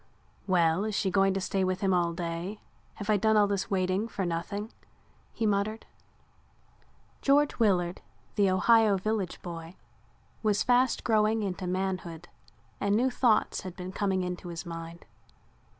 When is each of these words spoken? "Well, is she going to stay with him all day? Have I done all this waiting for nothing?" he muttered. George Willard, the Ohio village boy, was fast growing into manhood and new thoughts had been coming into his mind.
"Well, 0.47 0.83
is 0.83 0.95
she 0.95 1.11
going 1.11 1.35
to 1.35 1.39
stay 1.39 1.63
with 1.63 1.81
him 1.81 1.93
all 1.93 2.11
day? 2.13 2.59
Have 2.95 3.07
I 3.07 3.17
done 3.17 3.37
all 3.37 3.45
this 3.45 3.69
waiting 3.69 4.07
for 4.07 4.25
nothing?" 4.25 4.71
he 5.31 5.45
muttered. 5.45 5.85
George 7.21 7.59
Willard, 7.59 8.01
the 8.33 8.49
Ohio 8.49 8.97
village 8.97 9.39
boy, 9.43 9.75
was 10.41 10.63
fast 10.63 11.03
growing 11.03 11.43
into 11.43 11.67
manhood 11.67 12.29
and 12.79 12.95
new 12.95 13.11
thoughts 13.11 13.61
had 13.61 13.75
been 13.75 13.91
coming 13.91 14.23
into 14.23 14.47
his 14.47 14.65
mind. 14.65 15.05